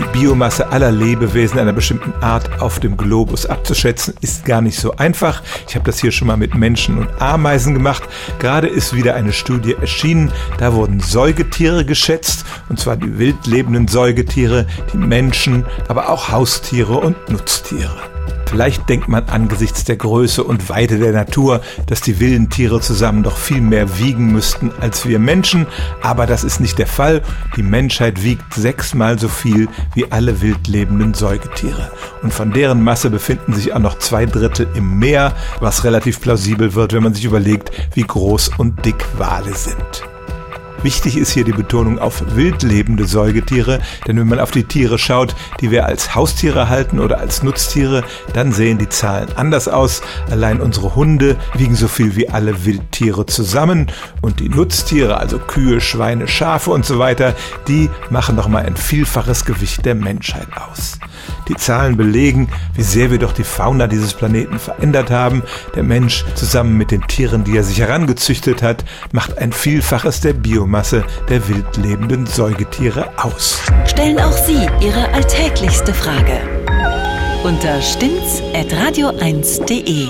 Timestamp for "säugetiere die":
13.88-14.96